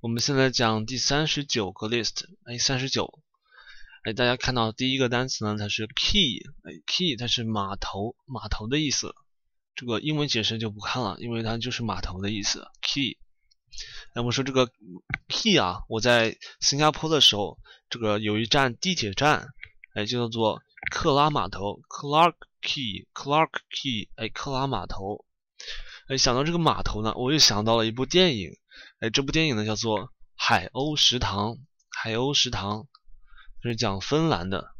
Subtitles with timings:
[0.00, 3.18] 我们现在讲第三十九个 list，哎，三十九，
[4.04, 9.12] 哎，大家看到第一个单词呢，它是 key，哎，key 它是码头，码头的意思。
[9.74, 12.68] 这个英文解释就不看了，因为它就是码头的意思。
[12.80, 13.18] key，
[14.14, 14.70] 那我说这个
[15.26, 17.58] key 啊，我在新加坡的时候，
[17.90, 19.48] 这个有一站地铁站，
[19.94, 20.62] 哎，就叫做
[20.92, 25.24] 克拉码头，Clark Key，Clark Key，哎，克拉码头。
[26.06, 28.56] 哎，想到这个码头呢，我又想到了一部电影。
[29.00, 30.00] 哎，这部电影呢叫做
[30.34, 31.52] 《海鸥食堂》，
[31.90, 32.80] 《海鸥食堂》
[33.62, 34.74] 就是讲芬兰的，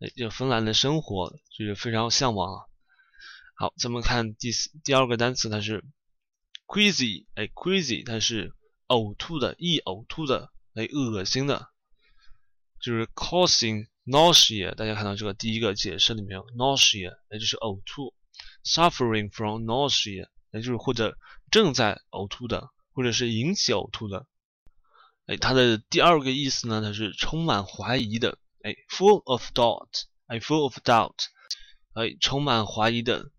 [0.00, 2.66] 哎，就芬兰的生活就是非常向往啊。
[3.54, 5.84] 好，咱们看第四第二个单词，它是
[6.66, 8.54] crazy，哎，crazy 它是
[8.88, 11.68] 呕吐的，易呕吐的，哎，恶心的，
[12.80, 14.74] 就是 causing nausea。
[14.74, 18.14] 大家看到这个第一个解释里面，nausea，哎，就是呕吐
[18.64, 21.16] ，suffering from nausea，也就是或者
[21.50, 24.26] 正在呕吐的，或者是引起呕吐的。
[25.26, 29.88] 哎，它的第二个意思呢，它是充满怀疑的，哎，full of doubt，
[30.26, 31.14] 哎，full of doubt，
[31.94, 33.30] 哎，充满怀疑的。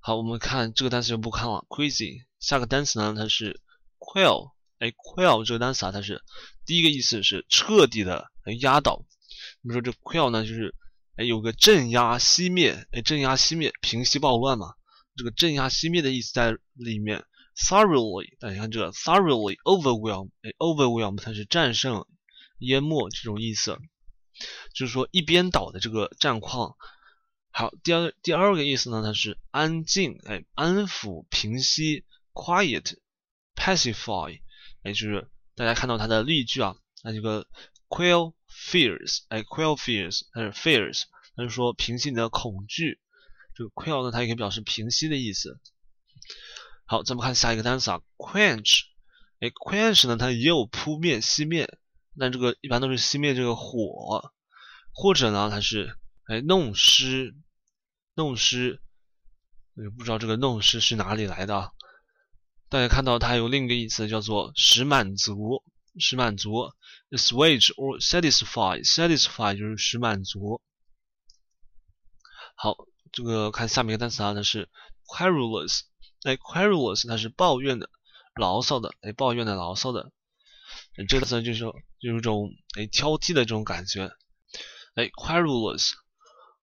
[0.00, 2.24] 好，我们看这个单词就不看了，crazy。
[2.40, 3.60] 下个单词呢，它是
[3.98, 4.54] quell。
[4.78, 6.20] 哎，quell 这个单词啊，它是
[6.66, 8.28] 第一个意思是彻底的
[8.60, 9.04] 压倒。
[9.62, 10.74] 我们说这 quell 呢，就是
[11.14, 14.74] 哎有个镇压、熄灭，哎镇压、熄灭、平息暴乱嘛。
[15.14, 17.24] 这个镇压、熄灭的意思在里面。
[17.56, 22.06] thoroughly，大家看这个 thoroughly overwhelm，哎 overwhelm 它是战胜、
[22.58, 23.78] 淹没这种意思，
[24.74, 26.76] 就是说一边倒的这个战况。
[27.50, 34.40] 好，第二第二个意思呢，它是安静，哎，安抚、平息，quiet，pacify，
[34.82, 37.46] 哎，就是大家看到它的例句啊，那这个
[37.88, 41.04] quell fears，哎，quell fears，它是 fears，
[41.36, 42.98] 它是说平息你的恐惧。
[43.54, 45.60] 这个 quell 呢，它也可以表示平息的意思。
[46.86, 48.82] 好，咱们看下一个单词啊，quench，
[49.40, 51.78] 哎，quench 呢，它也有扑灭、熄灭，
[52.18, 54.32] 但这个一般都是熄灭这个火，
[54.92, 55.96] 或者呢，它是
[56.26, 57.34] 哎弄湿。
[58.16, 58.80] 弄湿，
[59.74, 61.72] 也不知道这个弄湿是哪里来的。
[62.68, 65.64] 大家看到它有另一个意思，叫做使满足，
[65.98, 66.70] 使满足。
[67.10, 70.62] assuage or satisfy，satisfy 就是使满足。
[72.54, 72.76] 好，
[73.10, 74.68] 这个看下面一个单词啊，它是
[75.08, 75.80] querulous。
[76.24, 77.90] 哎，querulous 它是抱怨的、
[78.34, 78.94] 牢骚的。
[79.02, 80.10] 哎，抱怨的、牢骚的。
[81.08, 84.10] 这个词就是就有一种哎挑剔的这种感觉。
[84.94, 85.92] 哎，querulous。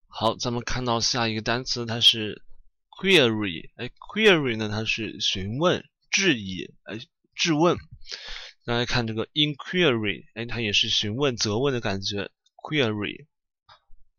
[0.07, 2.43] 好，咱们看到下一个单词，它是
[2.89, 3.69] query。
[3.75, 6.99] 哎，query 呢，它是询问、质疑，哎，
[7.35, 7.77] 质问。
[8.65, 12.31] 大家看这个 inquiry，哎，它也是询问、责问的感觉。
[12.57, 13.27] query。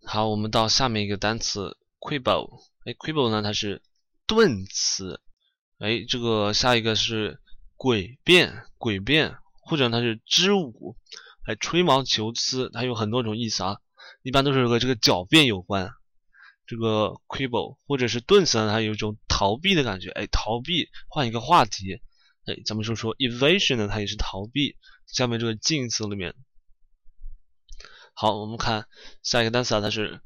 [0.04, 2.62] 好，我们到下面一个单词 quibble。
[2.84, 3.82] 哎，quibble 呢，它是
[4.26, 5.20] 顿词。
[5.82, 7.40] 哎，这个下一个是
[7.76, 10.96] 诡辩，诡辩，或者它是支吾，
[11.44, 13.78] 哎，吹毛求疵，它有很多种意思啊。
[14.22, 15.90] 一般都是和这个狡辩有关，
[16.68, 22.00] 这个 quibble 或者是顿词呢，它有一种逃避的感觉，哎，逃避，换一个话题，
[22.46, 24.76] 哎，咱们说说 evasion 呢，它也是逃避。
[25.08, 26.36] 下面这个近义词里面，
[28.14, 28.86] 好，我们看
[29.24, 30.20] 下一个单词啊，它是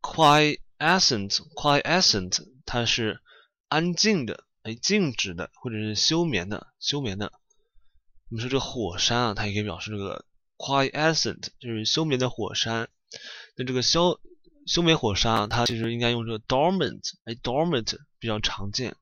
[0.00, 3.20] quiescent，quiescent，它是
[3.68, 7.30] 安静的，哎，静止的，或者是休眠的，休眠的。
[8.30, 10.24] 我们说这个火山啊，它也可以表示这个
[10.56, 12.88] quiescent，就是休眠的火山。
[13.56, 14.18] 那这个消
[14.66, 18.96] 休眠火山啊，它其实应该用这个 dormant，哎，dormant 比较常见。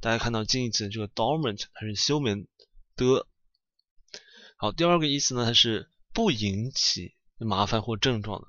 [0.00, 2.46] 大家看到近义词这个 dormant，它是休眠
[2.94, 3.26] 的。
[4.58, 8.46] 好，第二个意思呢，它是不引起麻烦或症状的。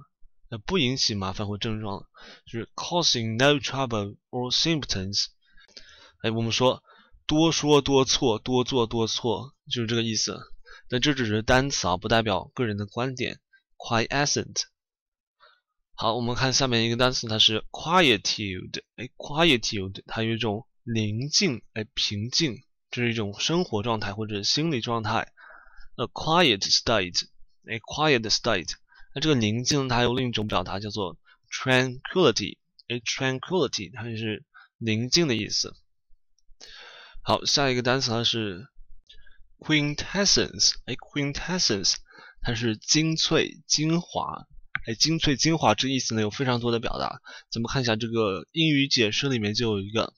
[0.50, 2.08] 那不引起麻烦或症状的，
[2.46, 5.28] 就是 causing no trouble or symptoms。
[6.22, 6.84] 哎，我们说
[7.25, 10.40] 多说多错，多做多错，就是这个意思。
[10.90, 13.40] 但这只是单词啊，不代表个人的观点。
[13.78, 14.63] quiescent。
[15.94, 18.81] 好，我们看下面一个单词，它是 quietude。
[18.96, 25.31] 哎，quietude，它有一种宁静，哎，平静，这是一种生活状态或者心理状态。
[25.96, 27.27] A quiet state，
[27.66, 28.71] 哎，quiet state。
[29.13, 31.18] 那这个宁静，它有另一种表达，叫做
[31.51, 32.57] tranquility。
[32.88, 34.45] 哎，tranquility，它就是
[34.77, 35.75] 宁静的意思。
[37.30, 38.66] 好，下一个单词它是
[39.60, 40.74] quintessence。
[40.86, 41.94] 哎，quintessence，
[42.42, 44.48] 它是精粹、精华。
[44.88, 47.22] 哎，精粹、精华这意思呢有非常多的表达。
[47.52, 50.12] 咱们看一下这个英语解释里面就有一个，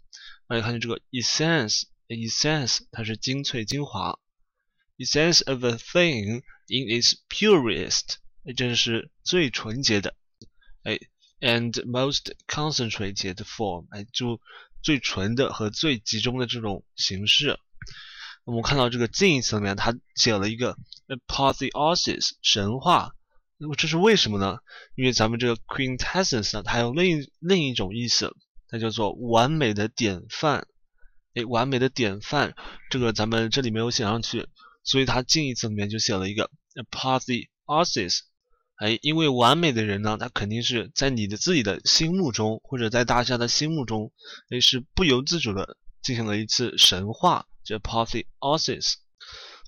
[0.48, 4.18] 大家看见这个 essence，essence 它是精粹、精华
[4.98, 10.16] ，essence of a thing in its purest，哎，这是最纯洁的，
[10.84, 10.98] 哎
[11.42, 14.40] ，and most concentrated form，哎，就
[14.83, 17.60] 最纯的和最集中的这种形式。
[18.44, 23.13] 我我们看到这个近义词里面，它写了一个 apotheosis 神话，
[23.57, 24.57] 那么这是为什么呢？
[24.95, 28.36] 因为咱们这个 quintessence 呢，它有另另一种意思，
[28.68, 30.68] 它叫做完美的典范。
[31.34, 32.56] 哎，完美的典范，
[32.89, 34.50] 这个咱们这里没有写上去，
[34.84, 38.19] 所以它近义词里面就写了一个 apotheosis。
[38.81, 44.12] 哎，因为完美的人呢，他肯定是在你的自己的心目中，或者在大家的心目中，
[44.50, 48.95] 哎，是不由自主的进行了一次神话，叫 apotheosis。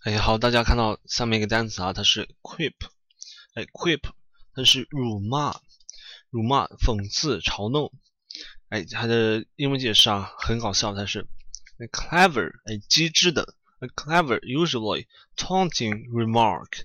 [0.04, 2.74] 哎，好，大家看到下面一个单词啊，它是 quip。
[3.54, 4.02] 哎，quip，
[4.56, 5.60] 它是辱骂、
[6.32, 7.92] 辱骂、讽刺、嘲弄。
[8.70, 11.28] 哎，它的英文解释啊，很搞笑，它是。
[11.92, 13.54] clever，哎，机智的
[13.96, 15.06] ，clever usually
[15.36, 16.84] taunting remark，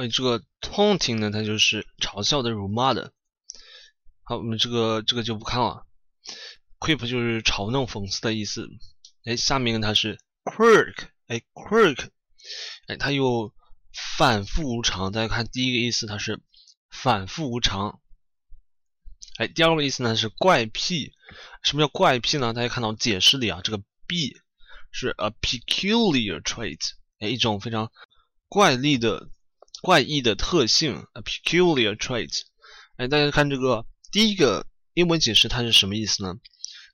[0.00, 3.12] 哎，这个 taunting 呢，它就是嘲笑的、辱骂的。
[4.22, 5.86] 好，我们这个这个就不看了。
[6.78, 8.68] quip 就是嘲弄、讽刺的意思。
[9.24, 12.08] 哎，下面它是 quirk，哎，quirk，
[12.86, 13.52] 哎，它又
[14.18, 15.10] 反复无常。
[15.12, 16.40] 大家看第一个意思，它是
[16.90, 18.00] 反复无常。
[19.38, 21.12] 哎，第二个意思呢是怪癖。
[21.62, 22.52] 什么叫怪癖呢？
[22.52, 23.82] 大家看到解释里啊，这个。
[24.10, 24.34] B
[24.90, 26.80] 是 a peculiar trait，
[27.18, 27.92] 哎，一种非常
[28.48, 29.28] 怪异的、
[29.82, 31.06] 怪异的特性。
[31.12, 32.42] a peculiar trait，
[32.96, 36.34] 哎，大家看这个第一个英文解释它是什么意思呢？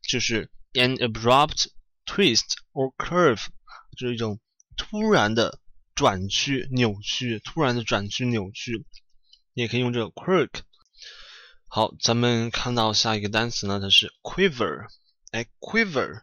[0.08, 1.66] 就是 an abrupt
[2.06, 3.46] twist or curve，
[3.96, 4.38] 就是一种
[4.76, 5.58] 突然的
[5.94, 8.84] 转曲、扭曲，突然的转曲、扭曲。
[9.54, 10.50] 你也可以用这个 quirk。
[11.68, 14.86] 好，咱们看到下一个单词呢，它是 quiver，
[15.32, 16.22] 哎，quiver。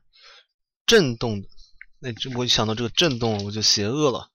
[0.87, 1.47] 震动的，
[1.99, 4.30] 那这我一想到这个震动，我就邪恶了。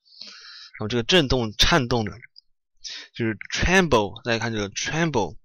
[0.78, 2.12] 然后这个震动、颤动的，
[3.14, 4.22] 就是 tremble。
[4.22, 5.36] 大家看这个 tremble，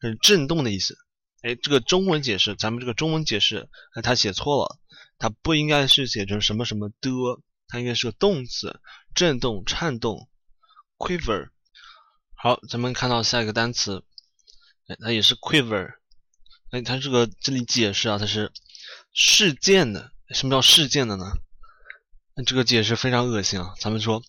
[0.00, 0.96] 是震动的意思。
[1.42, 4.78] 哎，这个中文解释，咱们这个中文解释，哎，它写错了，
[5.18, 7.10] 它不应该是写成什么什么的，
[7.68, 8.80] 它应该是个动词，
[9.14, 10.28] 震动、颤动
[10.98, 11.48] ，quiver。
[12.34, 14.04] 好，咱们看到下一个单词，
[14.88, 15.94] 哎，它也是 quiver。
[16.70, 18.52] 哎，它这个这里解释啊，它是
[19.14, 20.12] 事件的。
[20.34, 21.32] 什么叫事件的呢？
[22.34, 23.74] 那这个解释非常恶心啊！
[23.80, 24.22] 咱们说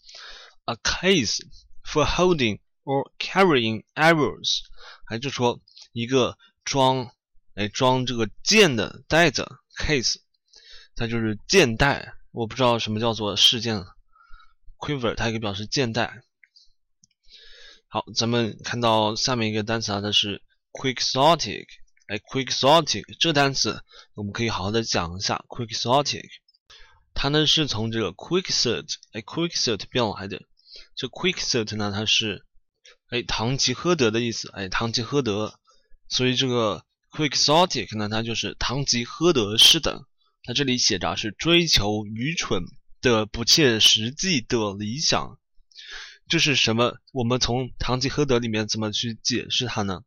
[0.69, 1.39] ，a case
[1.83, 4.59] for holding or carrying arrows，
[5.05, 5.59] 还，就说
[5.91, 7.11] 一个装
[7.55, 10.17] 哎装这个箭的袋子，case，
[10.95, 12.13] 它就是箭袋。
[12.31, 13.83] 我不知道什么叫做事件
[14.77, 16.21] ，quiver 它可以表示箭袋。
[17.87, 21.65] 好，咱们看到下面一个单词啊，它是 quixotic。
[22.05, 23.83] 哎，quixotic 这个单词
[24.13, 25.43] 我们可以好好的讲一下。
[25.47, 26.27] quixotic，
[27.15, 30.39] 它呢是从这个 quixote，哎，quixote 变来的。
[30.95, 32.45] 这 quixote 呢，它是
[33.09, 34.49] 哎堂吉诃德的意思。
[34.53, 35.59] 哎，堂吉诃德，
[36.07, 40.05] 所以这个 quixotic 呢，它就是堂吉诃德式的。
[40.43, 42.63] 它这里写着是追求愚蠢
[43.01, 45.37] 的不切实际的理想。
[46.27, 46.97] 这是什么？
[47.11, 50.01] 我们从堂吉诃德里面怎么去解释它呢？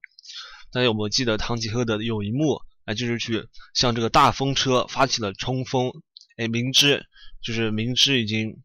[0.72, 2.62] 大家有没有记得堂吉诃德有一幕？
[2.84, 5.92] 哎，就是去向这个大风车发起了冲锋。
[6.36, 7.06] 哎，明知
[7.42, 8.62] 就是明知已经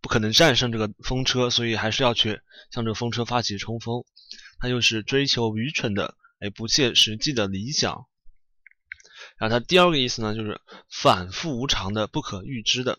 [0.00, 4.04] 不可能战胜这个风车，所以还是要去向这个风车发起冲锋。
[4.58, 8.06] 他就是追求愚蠢的，哎，不切实际的理想。
[9.38, 10.60] 然后他第二个意思呢，就是
[10.90, 12.98] 反复无常的、不可预知的。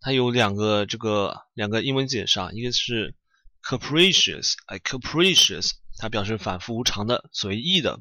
[0.00, 3.16] 它有两个这个两个英文解释啊，一个是
[3.62, 5.72] capricious，哎，capricious。
[5.96, 8.00] 它表示反复无常的、随意的，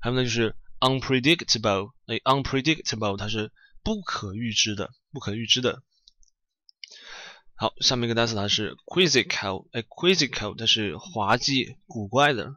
[0.00, 3.52] 还有呢就是 unpredictable，哎，unpredictable 它是
[3.82, 5.82] 不可预知的、不可预知的。
[7.60, 12.54] 好，下面一个单词它是 quizzical，哎，quizzical 它是滑稽、古怪的，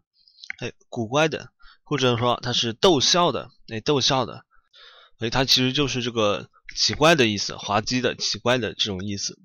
[0.60, 1.50] 哎，古怪的，
[1.84, 4.46] 或者说它是逗笑的，哎，逗笑的，
[5.18, 9.40] 所以它其实就是这个奇怪的意思，滑稽的、奇怪的这种意思。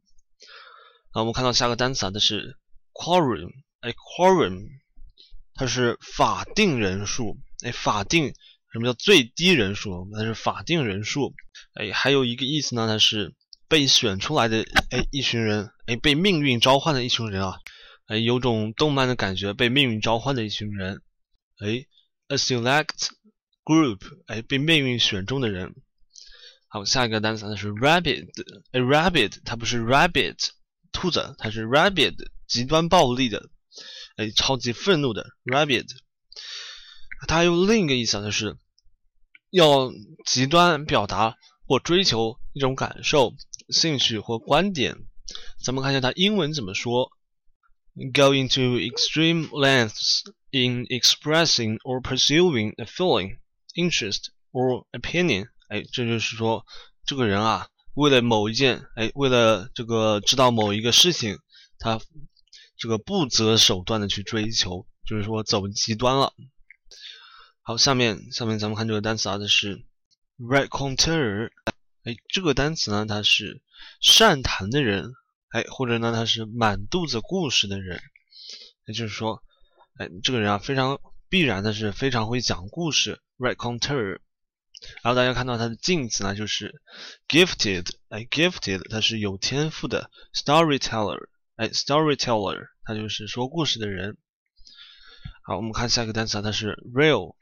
[1.10, 2.58] 好，我们看到下个单词啊，它是
[2.92, 4.68] quorum，哎，quorum。
[5.58, 8.34] 它是法定人数，哎，法定
[8.74, 10.06] 什么叫最低人数？
[10.14, 11.32] 它是法定人数，
[11.72, 13.34] 哎，还有一个意思呢，它是
[13.68, 17.58] 被选出来的，哎，一群人，哎，被命运召唤的一群人啊，
[18.06, 21.02] 哎，有种动漫的感觉，被命运召唤的一群人，
[21.58, 21.86] 哎
[22.28, 23.08] ，a select
[23.64, 25.74] group，哎，被命运选中的人。
[26.68, 30.36] 好，下一个单词呢是 rabit，a，rabbit 它不是 rabbit
[30.92, 32.14] 兔子，它是 rabbit
[32.46, 33.48] 极端暴力的。
[34.16, 35.86] 哎，超级愤怒的 rabid，
[37.28, 38.56] 它有另一个意思，就是
[39.50, 39.92] 要
[40.24, 43.34] 极端表达或追求一种感受、
[43.68, 44.96] 兴趣或观点。
[45.62, 47.10] 咱们看一下它英文怎么说
[48.14, 53.38] ：go into extreme lengths in expressing or pursuing a feeling,
[53.74, 55.48] interest or opinion。
[55.68, 56.64] 哎，这就是说
[57.04, 61.38] 这个人啊，为了某一件，哎，为了这个知道某一个事情，
[61.78, 62.00] 他
[62.76, 66.32] 这个不择手段的去追求，就是说走极端了。
[67.62, 69.84] 好，下面下面咱们看这个单词啊，它是
[70.38, 71.50] raconteur，
[72.06, 73.60] 哎，这个单词呢，它是
[74.00, 75.12] 善谈的人，
[75.50, 78.00] 哎，或者呢，他是满肚子故事的人，
[78.86, 79.42] 也就是说，
[79.98, 84.20] 哎，这个人啊，非常必然的是非常会讲故事，raconteur。
[85.02, 86.80] 然后大家看到它的近义词呢，就是
[87.26, 94.16] gifted，哎，gifted，它是有天赋的，storyteller，哎，storyteller，他就是说故事的人。
[95.42, 97.34] 好，我们看下一个单词啊，它是 rail，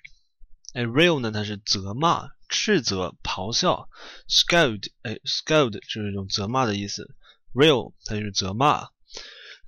[0.73, 3.88] 哎，rail 呢，它是责骂、斥责、咆哮
[4.28, 7.14] ，scold，哎，scold 就是一种责骂的意思
[7.52, 8.88] real，它就是责骂。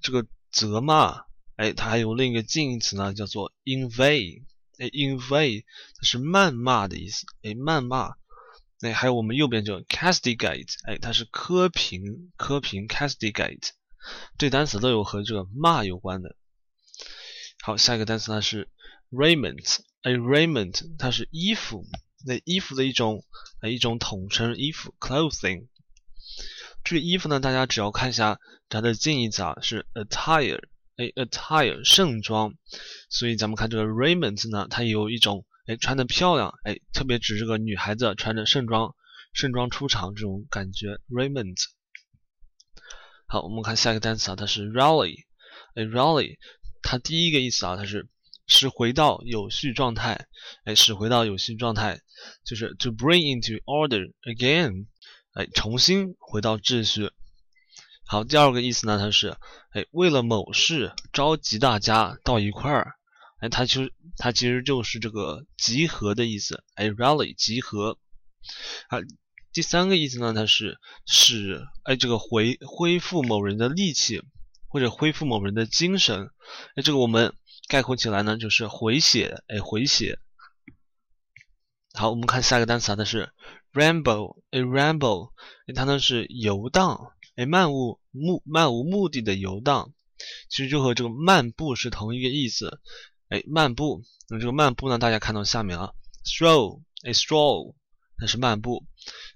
[0.00, 1.24] 这个责骂，
[1.56, 4.44] 哎，它还有另一个近义词呢，叫做 invade。
[4.78, 5.64] 哎，invade
[5.96, 7.26] 它是谩骂的意思。
[7.42, 8.14] 哎，谩骂。
[8.80, 13.70] 哎，还有我们右边这个 castigate，哎，它是苛评，苛评 castigate。
[14.36, 16.36] 这单词都有和这个骂有关的。
[17.62, 18.68] 好，下一个单词呢是
[19.10, 21.86] raiment，哎，raiment 它是衣服，
[22.26, 23.24] 那衣服的一种，
[23.60, 25.68] 哎，一种统称，衣服 clothing。
[26.84, 30.60] 这个衣服呢，大家只要看一下它的近义词啊，是 attire。
[30.96, 32.54] 哎，attire 盛装，
[33.10, 38.94] 所以咱们看这个 raiment 呢，它有一种哎穿的漂亮，哎特别指这个女孩子穿着盛装
[39.34, 41.58] 盛装出场这种感觉 raiment。
[43.26, 45.26] 好，我们看下一个单词啊，它是 rally，
[45.74, 46.38] 哎 rally，
[46.80, 48.08] 它第一个意思啊，它是
[48.46, 50.26] 使回到有序状态，
[50.64, 52.00] 哎使回到有序状态，
[52.44, 54.86] 就是 to bring into order again，
[55.34, 57.10] 哎重新回到秩序。
[58.08, 59.36] 好，第二个意思呢，它是，
[59.72, 62.92] 哎，为了某事召集大家到一块儿，
[63.40, 67.98] 哎，它就它其实就是这个集合的意思，哎，rally 集合。
[68.88, 69.00] 啊，
[69.52, 74.22] 第三个意思呢，它是使，哎，这个回恢复某人的力气，
[74.68, 76.30] 或者恢复某人的精神，
[76.76, 77.34] 哎，这个我们
[77.68, 80.18] 概括起来呢，就是回血，哎，回血。
[81.92, 83.32] 好，我们看下一个单词啊，它是
[83.72, 85.32] ramble，哎，ramble，
[85.74, 87.12] 它呢是游荡。
[87.36, 89.92] 哎，漫无目漫无目的的游荡，
[90.48, 92.80] 其实就和这个漫步是同一个意思。
[93.28, 94.98] 哎，漫步，那这个漫步呢？
[94.98, 95.92] 大家看到下面啊
[96.24, 97.74] ，stroll，哎，stroll，
[98.18, 98.86] 那是漫步。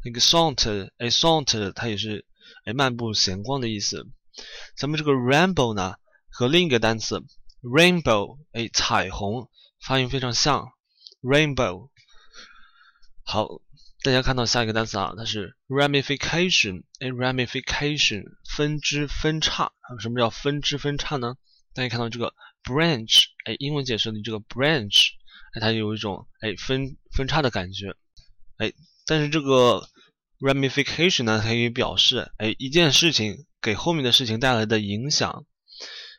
[0.05, 2.25] 那个 saunter，哎，saunter，它也是
[2.65, 4.07] 哎漫步闲逛的意思。
[4.77, 5.97] 咱们这个 rainbow 呢，
[6.31, 7.23] 和另一个单词
[7.63, 9.49] rainbow，哎，彩虹，
[9.81, 10.73] 发音非常像
[11.23, 11.91] ，rainbow。
[13.25, 13.61] 好。
[14.03, 18.25] 大家看到下一个单词啊，它是 ramification，哎，ramification
[18.57, 19.73] 分支分叉。
[20.01, 21.37] 什么叫分支分叉呢？
[21.75, 22.33] 大家看到这个
[22.65, 25.09] branch，哎，英文解释的这个 branch，
[25.53, 27.95] 哎，它有一种哎分分叉的感觉，
[28.57, 28.73] 哎，
[29.05, 29.87] 但是这个
[30.39, 35.45] ramification 呢，它可以表示哎一件事情给后面的事情带来的影响，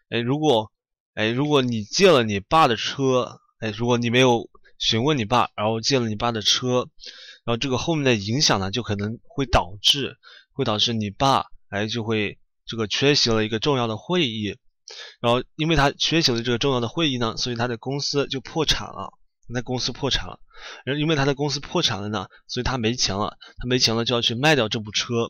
[0.09, 0.71] 哎，如果
[1.13, 6.89] 哎如果你借了你爸的车，哎，如果你没有询问你爸，然后借了你爸的车。
[7.43, 10.15] 然后这个后面的影响呢，就可能会导致，
[10.53, 12.37] 会导致你爸哎就会
[12.67, 14.55] 这个缺席了一个重要的会议，
[15.19, 19.11] 然后因为他缺席了这个重要的会议呢，所以他的公司就破产了，
[19.49, 20.39] 那公司破产了，
[20.85, 25.27] 然后因为他的公司破产了呢，所以他没钱了，他没钱了就要去卖掉这部车，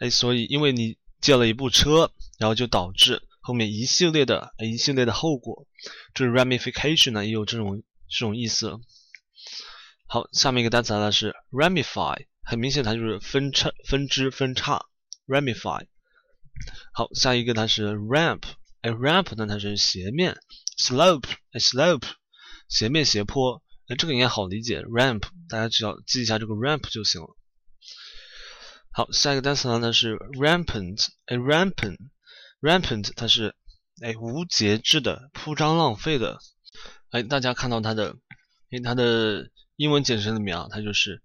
[0.00, 5.68] 哎，所以因为你借了一部车，然后就导致后面一系列的一系列的后果，
[6.14, 8.72] 这 ramification 呢也有这种这种意思。
[10.08, 14.86] 好，下面一个单词呢是 ramify，很明显它就是分叉、分支、分叉。
[15.28, 15.86] ramify。
[16.92, 18.42] 好，下一个它是 ramp，
[18.80, 20.36] 哎，ramp 呢它是斜面
[20.76, 22.08] ，slope，哎，slope，
[22.68, 27.28] 斜面斜坡，哎，这个应该好理解，ramp，大家只要记一下这个 ramp 就行了。
[28.90, 31.36] 好，下一个单词呢它是 rampant，哎
[32.66, 33.54] Rampant，它是
[34.02, 36.40] 哎无节制的、铺张浪费的，
[37.10, 38.16] 哎，大家看到它的，
[38.70, 39.48] 哎，它的。
[39.78, 41.22] 英文解释里面啊，它就是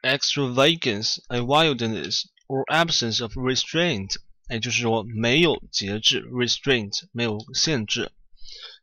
[0.00, 4.16] extravagance, a wildness or absence of restraint，
[4.48, 8.10] 哎，就是说没有节制，restraint 没有限制。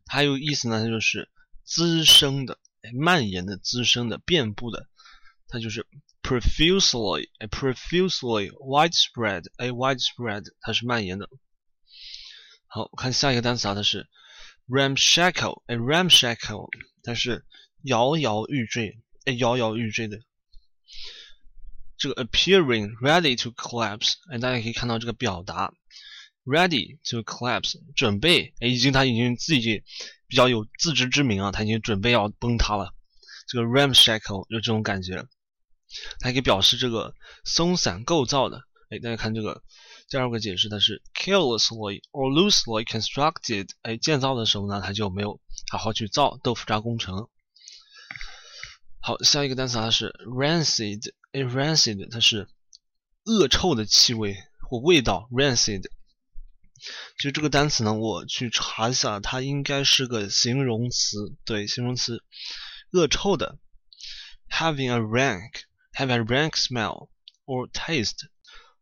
[0.06, 1.28] 还有意思呢，它就是
[1.64, 2.60] 滋生的，
[2.94, 4.86] 蔓延的，滋生的，遍布的。
[5.48, 5.88] 它就是
[6.32, 11.28] profusely, a profusely widespread, a widespread，它是蔓延的。
[12.68, 14.08] 好，看下一个单词啊，它是
[14.68, 16.70] ramshackle, a ramshackle，
[17.04, 17.46] 它是。
[17.84, 20.20] 摇摇欲坠，哎，摇摇欲坠的
[21.98, 25.74] 这个 appearing ready to collapse，哎，大家可以看到这个表达
[26.46, 29.82] ready to collapse，准备，哎，已经他已经自己
[30.28, 32.94] 比较有自知之明啊，他已经准备要崩塌了。
[33.48, 35.26] 这个 ramshackle 有这种感觉。
[36.20, 38.62] 它可以表示这个松散构造的。
[38.90, 39.64] 哎，大家看这个
[40.10, 43.70] 第二个解释，它是 carelessly or loosely constructed。
[43.84, 45.40] 哎，建造的时候呢，它就没有
[45.72, 47.30] 好好去造豆腐渣工程。
[49.00, 51.14] 好，下一个单词它是 rancid。
[51.32, 52.50] 哎，rancid 它是
[53.24, 54.36] 恶臭的气味
[54.70, 55.84] 或味道，rancid。
[57.18, 62.24] 其实这个单词呢，我去查一下，它应该是个形容词，对，形容词，
[62.92, 63.60] 恶臭的
[64.50, 65.52] ，having a rank
[65.94, 67.10] Have a rank smell
[67.46, 68.28] or taste。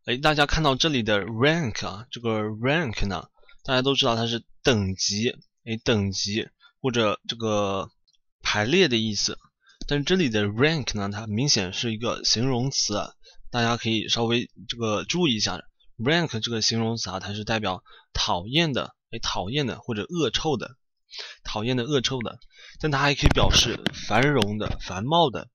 [0.06, 3.28] 哎，大家看到这里的 rank 啊，这个 rank 呢，
[3.64, 5.30] 大家都知道它是等级，
[5.64, 6.48] 哎，等级
[6.80, 7.90] 或者这个
[8.42, 9.38] 排列的意思。
[9.86, 12.94] 但是这里的 rank 呢，它明显是一个形容词，
[13.50, 15.60] 大家可以稍微这个注意一下。
[15.98, 17.82] rank 这个形容词啊，它是代表
[18.14, 20.76] 讨厌的，哎，讨厌的或者恶臭的，
[21.44, 22.38] 讨厌的、恶臭的，
[22.80, 25.48] 但它还可以表示繁荣的、繁茂的。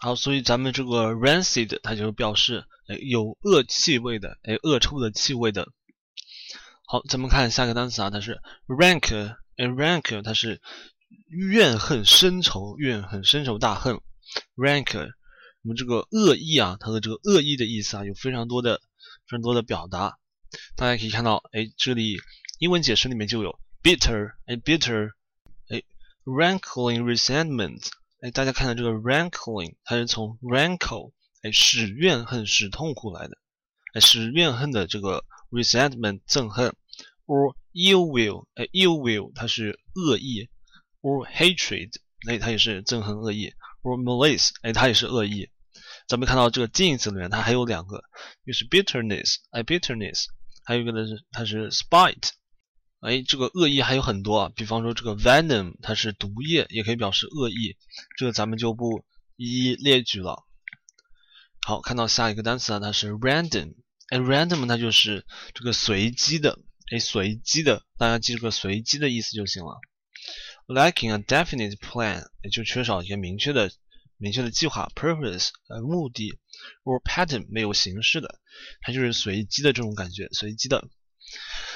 [0.00, 5.68] 好，所以咱们这个 rancid 它就表示哎有恶气味的，哎，恶臭的气味的。
[6.86, 10.60] 好，咱们看下个单词啊，它是 rank，哎，rank 它是
[11.28, 14.00] 怨恨深仇，怨恨深仇大恨。
[14.56, 14.98] rank，
[15.62, 18.80] 我们这个恶意啊，它的这个恶意的意思啊，有非常多的。
[19.26, 20.18] 非常多的表达，
[20.74, 22.18] 大家可以看到，哎，这里
[22.58, 25.10] 英文解释里面就有 bitter，哎，bitter，
[25.68, 25.82] 哎
[26.24, 27.86] ，rankling resentment，
[28.20, 33.38] 哎，大家看到这个 rankling，它是从 rankle，哎，使怨恨、使痛苦来的，
[33.94, 36.74] 哎，使怨恨的这个 resentment 憎恨
[37.26, 40.48] ，or ill will，哎，ill will 它是恶意
[41.00, 41.92] ，or hatred，
[42.26, 45.48] 哎，它也是憎恨、恶意，or malice，哎，它也是恶意。
[46.08, 48.02] 咱们看到这个近义词里面，它还有两个，
[48.42, 50.24] 一个是 bitterness，哎，bitterness，
[50.64, 52.30] 还有一个呢是它是 spite，
[53.00, 57.76] 哎，这个恶意还有很多啊，比方说这个 venom，它是毒液，也可以表示恶意，
[58.16, 59.04] 这个咱们就不
[59.36, 60.44] 一一列举了。
[61.66, 63.74] 好，看到下一个单词啊，它是 random，
[64.08, 65.24] 哎，random 它就是
[65.54, 66.58] 这个随机的，
[66.90, 69.78] 哎，随机的，大家记这个随机的意思就行了。
[70.66, 73.70] Lacking a definite plan，也就缺少一些明确的。
[74.20, 76.36] 明确的计划，purpose，呃，目的
[76.82, 78.40] ，or pattern，没有形式的，
[78.80, 80.88] 它就是随机的这种感觉，随机的。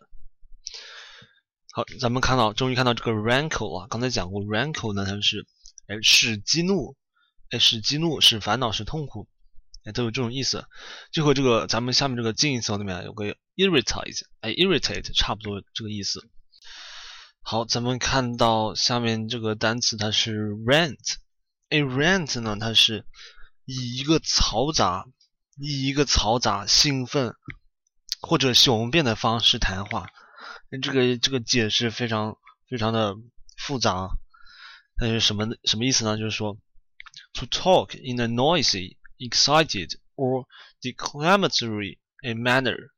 [1.72, 5.46] 好，咱们看到，终于看到这个 rankle 啊，刚才讲过 rankle 呢，它是
[5.86, 6.96] 哎使激怒，
[7.50, 9.28] 哎使激怒，使烦恼，使痛苦。
[9.94, 10.66] 都有这种意思，
[11.12, 16.28] 就和这个咱们下面这个近义词里面有个 irritate，哎，irritate 差不多这个意思。
[17.50, 21.16] 好，咱们看到下面这个单词它是 rant，
[21.70, 23.06] 哎，rant 呢它是
[23.64, 25.06] 以一个嘈杂、
[25.56, 27.32] 以一个嘈杂、兴奋
[28.20, 30.10] 或者雄辩的方式谈话。
[30.82, 32.36] 这个这个解释非常
[32.68, 33.14] 非常的
[33.56, 34.10] 复杂，
[35.00, 36.18] 那是什么什么意思呢？
[36.18, 36.58] 就是说
[37.32, 40.44] ，to talk in a noisy excited or
[40.82, 42.90] declamatory a manner，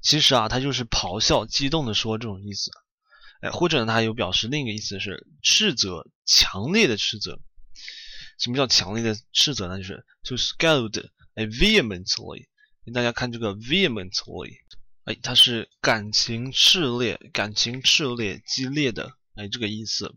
[0.00, 2.70] 其实啊，它就是咆哮、激动的说这种意思。
[3.40, 7.40] 哎，或者呢，它有表示另一个意思是斥责、强烈的斥责。
[8.38, 9.78] 什么叫强烈的斥责呢？
[9.78, 12.46] 就是 to scold，哎，vehemently。
[12.92, 14.56] 大家看这个 vehemently，
[15.04, 20.14] 哎，它是感情炽烈、感情炽烈、激烈的，哎，这个意思。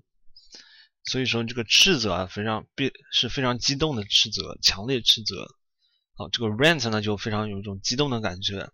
[1.03, 5.47] 所以说这个斥责啊，非常别是非常激动的斥责，强烈斥责。
[6.15, 8.71] 好，这个 rant 呢就非常有一种激动的感觉。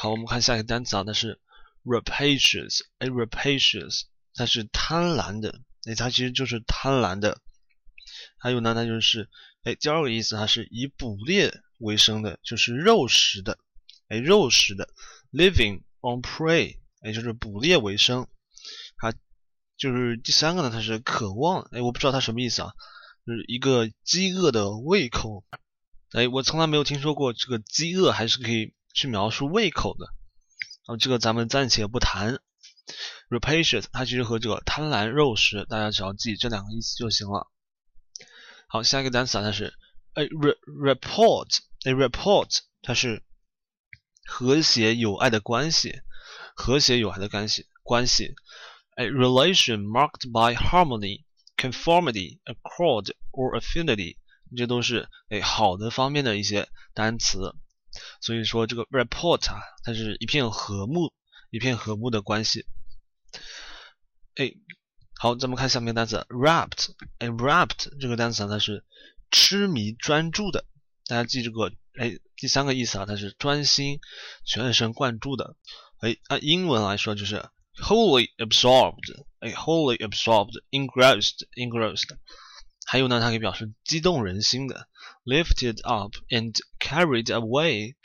[0.00, 1.40] 好，我们看下一个单词啊，它是
[1.84, 7.40] rapacious，哎，rapacious，它是贪婪的，哎，它其实就是贪婪的。
[8.38, 9.28] 还有呢，它就是
[9.64, 13.58] 哎，第二个意思，它是以捕猎为生的，就是肉食的，
[14.06, 14.88] 哎，肉食的
[15.32, 18.28] ，living on prey，哎，就是捕猎为生。
[18.98, 19.12] 它
[19.76, 22.72] 就是第三个呢，它是渴望，哎，我不知道它什么意思啊，
[23.26, 25.44] 就是一个饥饿的胃口，
[26.12, 30.06] 哎，我从来没有听说过这个饥饿还是可以去描述胃口的，
[30.86, 32.40] 啊，这个咱们暂且不谈。
[33.28, 37.46] rapacious 它其实和这个贪婪肉食，大家只要记这两个意思就行了。
[38.66, 39.74] 好，下一个单词啊，它是
[40.14, 43.22] 哎 report，哎 report 它是
[44.24, 46.00] 和谐友爱的关系，
[46.56, 48.34] 和谐友爱的关系关系。
[48.96, 51.24] A relation marked by harmony,
[51.56, 54.16] conformity, accord or affinity，
[54.56, 57.54] 这都是哎好的方面的一些单词。
[58.20, 61.12] 所以说这个 report 啊，它是一片和睦，
[61.50, 62.66] 一片和睦的关系。
[64.36, 64.52] 哎，
[65.18, 68.84] 好，咱们看下面单词 rapt，哎，rapt 这个单词啊它是
[69.30, 70.64] 痴迷专注的。
[71.06, 74.00] 大家记这个哎，第三个意思啊，它是专心、
[74.44, 75.56] 全神贯注的。
[76.00, 82.16] 哎，按英文来说就是 wholly absorbed，哎，wholly absorbed，engrossed，engrossed。
[82.90, 84.88] 还有呢，它可以表示激动人心的
[85.26, 87.96] ，lifted up and carried away。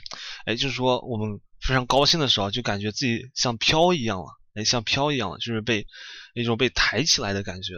[0.46, 5.88] 哎，就是说我们非常高兴的时候，就感觉自己像飘一样了，哎，像飘一样了，就是被
[6.34, 7.76] 一种被抬起来的感觉。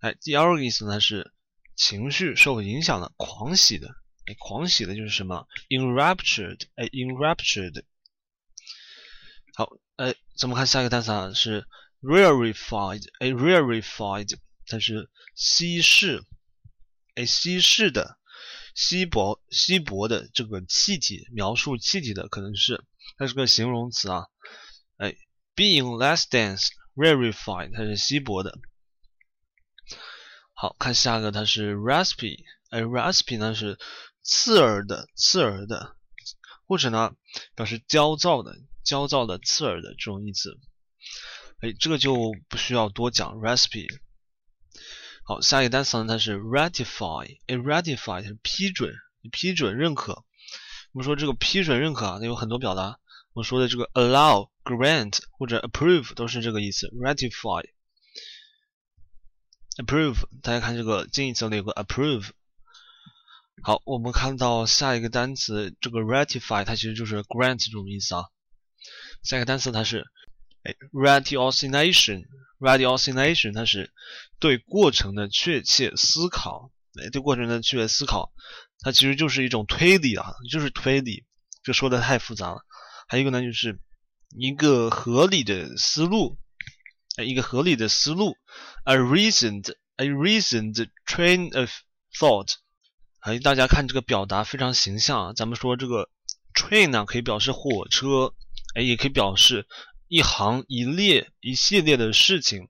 [0.00, 1.32] 哎，第二个意思呢是
[1.76, 3.88] 情绪受影响的，狂喜的。
[4.26, 7.84] 哎，狂喜的就是什么？enraptured，哎，enraptured。
[9.54, 11.66] 好，哎，咱们看下一个单词啊，是
[12.02, 16.24] rarefied，哎，rarefied，它是稀释，
[17.14, 18.18] 哎，稀释的，
[18.74, 22.84] 稀薄，稀薄的这个气体，描述气体的可能是，
[23.18, 24.26] 它是个形容词啊，
[24.96, 25.16] 哎
[25.54, 28.58] ，being less dense，rarefied，它是稀薄的。
[30.54, 33.78] 好看下一个，它是 raspy，哎，raspy 呢是
[34.22, 35.96] 刺耳的，刺耳的，
[36.66, 37.16] 或者呢
[37.54, 40.58] 表示焦躁的，焦躁的，刺耳的这种意思。
[41.60, 43.86] 哎，这个就不需要多讲，raspy。
[45.24, 48.92] 好，下一个单词呢，它是 ratify，哎，ratify 是批准，
[49.30, 50.24] 批准，认可。
[50.92, 52.98] 我们说这个批准、认可啊，它有很多表达。
[53.32, 57.64] 我说的这个 allow、grant 或者 approve 都是这个意思，ratify。
[59.76, 62.30] approve，大家看这个近义词里有个 approve。
[63.62, 68.24] 好，我们看到下一个单词，这个 ratify 它其实就是 grant 这种意思啊。
[69.22, 70.04] 下一个单词它是
[70.64, 73.92] 哎 ratiocination，ratiocination 它是
[74.38, 76.70] 对过程的确切思考，
[77.00, 78.32] 哎，对过程的确切思考，
[78.80, 81.24] 它其实就是一种推理啊，就是推理，
[81.62, 82.62] 这说的太复杂了。
[83.08, 83.78] 还有一个呢，就是
[84.36, 86.38] 一个合理的思路。
[87.16, 88.38] 哎，一个合理的思路
[88.84, 91.70] ，a reasoned a reasoned train of
[92.18, 92.54] thought。
[93.20, 95.34] 哎，大家看这个表达非常形象啊。
[95.34, 96.08] 咱们说这个
[96.54, 98.32] train 呢，可以表示火车，
[98.74, 99.66] 哎，也可以表示
[100.12, 102.68] 一行一列一系列的事情。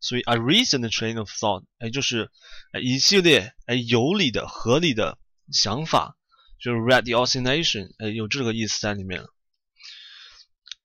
[0.00, 2.32] 所以 a reasoned train of thought，哎，就是
[2.72, 5.16] 哎一系列哎有理的合理的
[5.52, 6.16] 想法，
[6.58, 9.24] 就是 ratiocination，哎，有这个意思在里面。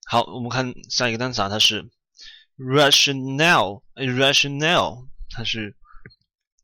[0.05, 1.89] 好，我们看下一个单词啊，它是。
[2.57, 5.75] rationale，rationale，它是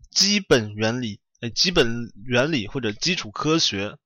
[0.10, 3.98] 基本原理，哎，基本原理或者基础科学，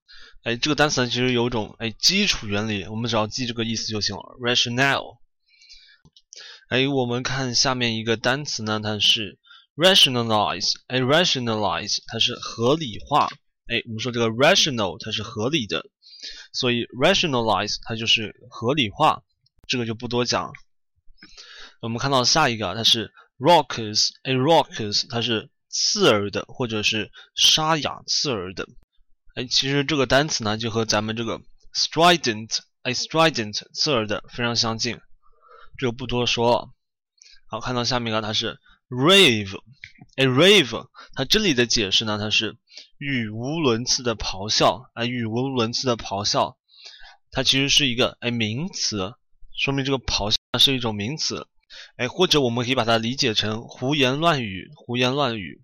[0.42, 4.36] 哎，这个单词其实有种哎基础原理，我们只要记这个意思就行了。
[4.42, 5.20] rationale，
[6.70, 9.38] 哎，我们看下面一个单词呢，它是
[9.76, 13.28] rationalize，哎，rationalize，它是合理化，
[13.68, 15.86] 哎，我们说这个 rational 它是合理的，
[16.54, 19.22] 所以 rationalize 它就是合理化，
[19.68, 20.52] 这个就不多讲。
[21.82, 28.68] 我们看到下一个，它是 raucous，哎，raucous，它是刺耳的或者是沙哑、刺耳的。
[29.36, 31.40] 哎，其实这个单词呢，就和咱们这个
[31.76, 34.98] strident，哎，strident，刺耳的非常相近，
[35.80, 36.70] 就不多说了。
[37.48, 38.60] 好，看到下面一个，它是
[38.90, 39.60] rave，
[40.16, 42.58] 哎，rave，它这里的解释呢，它是
[42.98, 46.58] 语无伦次的咆哮，哎，语无伦次的咆哮，
[47.32, 49.14] 它其实是一个哎名词，
[49.58, 51.48] 说明这个咆哮是一种名词。
[51.98, 55.62] 哎，或者我们可以把它理解成胡言乱语，胡言乱语。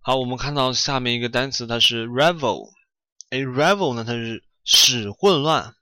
[0.00, 2.70] 好，我们看到下面一个单词，它是 revel。
[3.30, 5.74] 哎，revel 呢，它是使混乱，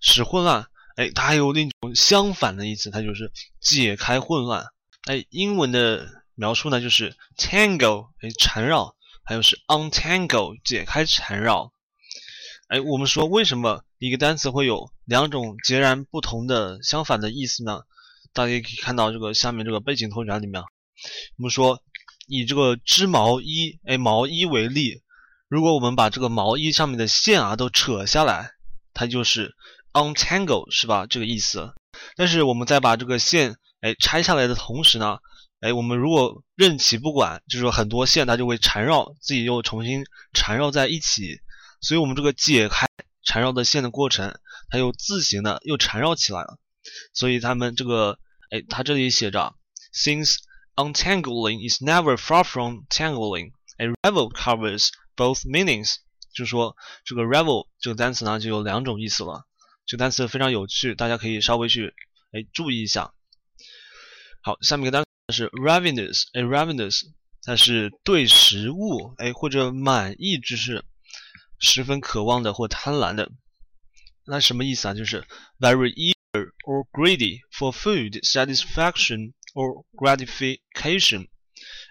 [0.00, 0.66] 使混乱。
[0.96, 4.64] 哎，它还有另一种相反的意思，它就是解开混乱。
[5.04, 11.72] 哎，英文的描述呢，就是 tangle，哎，缠绕，还有是 untangle，解开缠绕。
[12.68, 17.80] 哎，我们说为什么一个单词会有两种截然不同的相反的意思呢？
[18.32, 20.62] 大家可以看到这个下面这个背景图展里面，
[21.36, 21.82] 我们说
[22.26, 25.02] 以这个织毛衣，哎，毛衣为例，
[25.48, 28.52] 如果我们把这个毛衣上面的线啊都扯下来，
[28.94, 29.54] 它就是
[29.92, 31.06] untangle，是吧？
[31.06, 31.74] 这个意思。
[32.16, 35.18] 但是我们在把这个线哎拆下来的同时呢，
[35.60, 41.40] 哎，我们如果任其不管，就是说很多线它就会缠绕自己又重新缠绕在一起，
[41.80, 42.86] 所以我们这个解开
[43.22, 44.38] 缠绕的线的过程，
[44.70, 46.58] 它又自行的又缠绕起来了。
[47.12, 48.18] 所以他们这个，
[48.50, 49.54] 哎，它这里写着
[49.94, 50.38] ，since
[50.74, 55.96] untangling is never far from tangling，a revel covers both meanings，
[56.34, 59.46] 就是说这个 revel 这个单词呢就有两种意思了。
[59.86, 61.94] 这个单词非常有趣，大家可以稍微去
[62.32, 63.12] 哎注意一下。
[64.40, 67.02] 好，下面一个单词是 ravenous，a ravenous，
[67.42, 70.84] 它是对食物哎或者满意之事
[71.58, 73.30] 十分渴望的或贪婪的。
[74.24, 74.94] 那什么意思啊？
[74.94, 75.24] 就是
[75.58, 76.12] very eager。
[76.64, 81.28] or greedy for food satisfaction or gratification，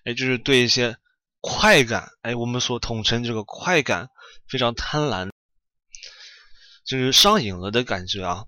[0.04, 0.98] 哎，就是对一些
[1.42, 4.10] 快感，哎，我们所统称这个快感，
[4.48, 5.30] 非常贪婪，
[6.84, 8.46] 就是上瘾了的感觉啊。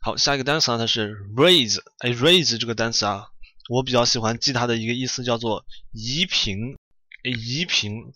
[0.00, 3.28] 好，下一个单词呢，它是 raise，哎，raise 这个单词啊，
[3.68, 6.76] 我比较喜欢记它的一个意思叫做移平，
[7.24, 8.12] 哎，移平，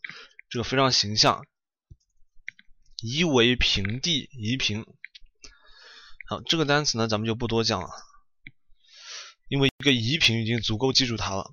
[0.48, 1.44] 这个非常形象，
[3.02, 4.86] 夷为平地，移平。
[6.28, 7.90] 好，这个单词呢，咱们就不多讲了，
[9.48, 11.52] 因为一个移平已经足够记住它了。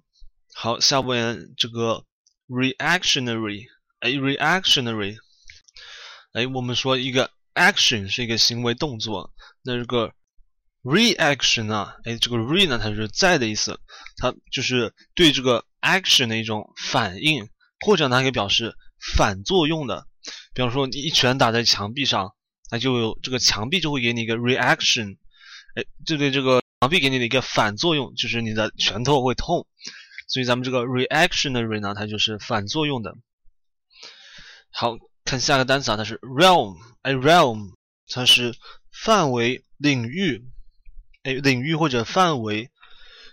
[0.54, 2.06] 好，下面这个
[2.48, 3.66] reactionary，
[4.00, 5.18] 哎，reactionary，
[6.34, 10.14] 哎，我们说一个 action 是一个行为动作，那这个
[10.82, 13.80] reaction 啊，哎，这个 re 呢，它是在的意思，
[14.16, 17.50] 它就是对这个 action 的一种反应，
[17.86, 18.74] 或者它可以表示
[19.16, 20.08] 反作用的。
[20.54, 22.34] 比方说，你一拳打在墙壁上，
[22.72, 25.18] 那就有这个墙壁就会给你一个 reaction，
[25.76, 29.68] 哎，就对这个墙壁给你的一个反作用，就是你的拳头会痛。
[30.28, 33.16] 所以咱们这个 reactionary 呢，它就是反作用的。
[34.72, 34.96] 好
[35.30, 37.76] 看下个单词啊，它是 realm，哎，realm，
[38.08, 38.56] 它是
[38.92, 40.44] 范围、领域。
[41.22, 42.72] 哎，领域或者范围，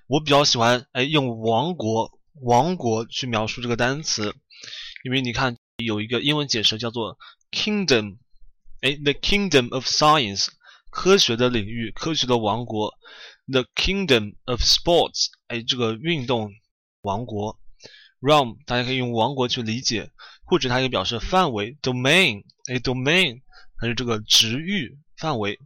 [0.07, 4.35] 我比较喜欢哎用王国王国去描述这个单词，
[5.05, 7.17] 因为你看有一个英文解释叫做
[7.51, 8.19] kingdom，
[8.83, 10.49] 哎，the kingdom of science，
[10.91, 12.93] 科学的领域，科学的王国
[13.51, 16.51] ，the kingdom of sports，哎，这个运动
[17.01, 17.59] 王国。
[18.21, 20.11] ，realm，大家可以用王国去理解，
[20.45, 23.43] 或者它也表示范围，domain，哎，domain，
[23.79, 25.59] 它是这个职域范围。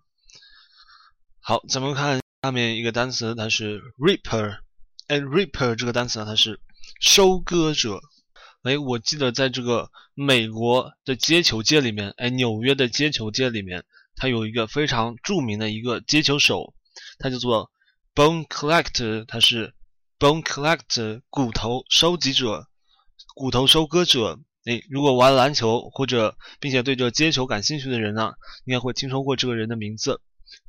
[1.40, 4.58] 好，咱们看下面一个单词，它是 reaper。
[5.08, 6.60] 哎，reaper 这个单词呢，它是
[7.00, 8.00] 收割者。
[8.62, 13.84] 哎，我记得在这个美国的接球界里面，哎，纽约的接球界里面，
[14.16, 16.74] 它有一个非常著名的一个接球手，
[17.18, 17.70] 他叫做
[18.14, 19.74] bone collector，他是
[20.20, 22.68] bone collector 骨头收集者、
[23.34, 24.38] 骨头收割者。
[24.66, 28.34] 哎，如果玩篮球或者并且对这接球感兴趣的人呢，
[28.66, 30.20] 应该会听说过这个人的名字。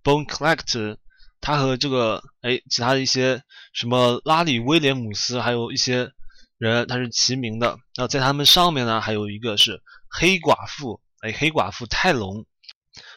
[0.02, 0.96] Bone Collector，
[1.42, 6.14] 他和这个哎其他的一些什么拉里威廉姆斯，还有一些
[6.58, 7.68] 人，他是齐名的。
[7.96, 12.46] 然后在他们上面呢，还有一个是黑寡妇，哎，黑寡妇泰隆，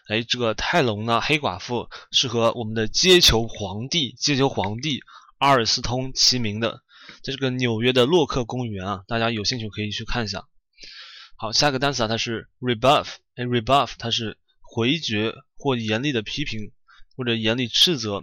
[0.08, 5.00] 哎，这个泰隆呢，黑寡妇是和我们的接球皇帝，接球皇帝
[5.44, 6.82] 阿尔斯通齐名的，
[7.22, 10.44] 在这个纽约的洛克公园啊，大家有兴趣可以去看一下。
[11.36, 15.34] 好，下个单词啊，它是 rebuff，哎，rebuff，它是回绝。
[15.56, 16.72] 或严厉的批评，
[17.16, 18.22] 或者严厉斥责，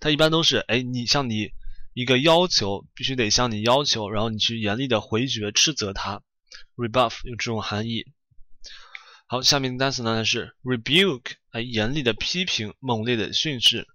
[0.00, 1.50] 它一般都是哎，你向你
[1.92, 6.22] 一个要求，必须得向你要求，然后你去严厉的回绝斥责他
[6.76, 8.06] ，rebuff 有这种含义。
[9.26, 13.86] 好，下面的单词呢是 rebuke，哎，严厉的批评，猛烈的训斥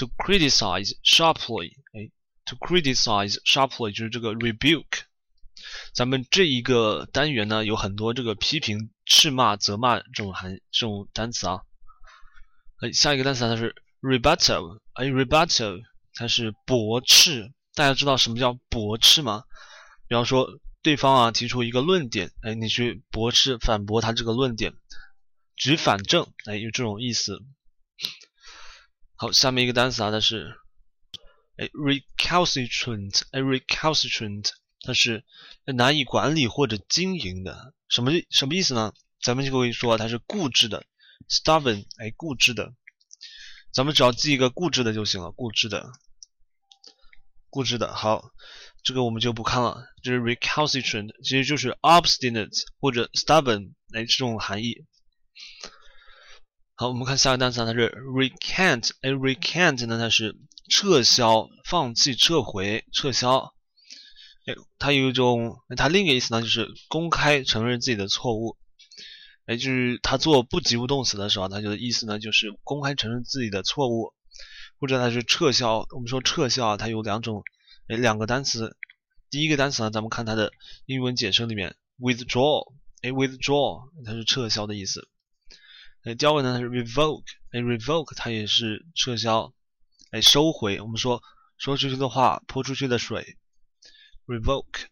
[0.00, 2.10] ，to criticize sharply，哎
[2.46, 5.02] ，to criticize sharply 就是这个 rebuke。
[5.94, 11.60] 咱们这一个单元呢有很多这个批评、斥骂、责骂这种含这种单词啊。
[12.80, 15.82] 哎，下一个单词它是 rebuttal，哎，rebuttal
[16.14, 17.52] 它是驳斥。
[17.74, 19.44] 大家知道什么叫驳斥吗？
[20.08, 20.48] 比方说，
[20.82, 24.72] 对方啊提出一个论点，哎，你去驳斥、反驳他这个论点，
[25.56, 27.42] 举反证，哎，有这种意思。
[29.20, 30.56] 好，下面一个单词啊，它是
[31.58, 34.48] 哎 recalcitrant，哎，recalcitrant
[34.80, 35.26] 它是
[35.66, 37.74] 难以管理或者经营的。
[37.90, 38.94] 什么什么意思呢？
[39.20, 40.86] 咱们就可以说它是固执的。
[41.28, 42.72] Stubborn，哎，固执的，
[43.74, 45.30] 咱们只要记一个固执的就行了。
[45.32, 45.92] 固执的，
[47.50, 48.30] 固执的，好，
[48.82, 49.84] 这个我们就不看了。
[50.02, 54.86] 就是 recalcitrant，其实就是 obstinate 或者 stubborn，哎，这种含义。
[56.80, 60.34] 好，我们看下个单词，它是 recant，哎，recant 呢，它是
[60.70, 63.52] 撤销、放弃、撤回、撤销。
[64.46, 68.56] 哎，它有一种，它另一个意思呢，就是公开承认自己的错误。
[69.44, 74.14] 哎，就是他做不及物动词的时候，他就意思呢，就是公开承认自己的错误，
[74.78, 75.86] 或者它是撤销。
[75.94, 77.42] 我们说撤销啊，它有两种，
[77.88, 78.74] 哎，两个单词。
[79.28, 80.50] 第一个单词呢，咱们看它的
[80.86, 85.10] 英文简称里面，withdraw，哎，withdraw，它是撤销的意思。
[86.04, 89.52] 哎，第二个呢，它是 revoke，哎，revoke，它也是撤销，
[90.10, 90.80] 哎，收回。
[90.80, 91.22] 我们说
[91.58, 93.36] 说出去的话，泼出去的水
[94.26, 94.86] ，revoke。